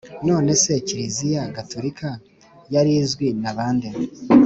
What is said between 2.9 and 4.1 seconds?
izwi na ba nde’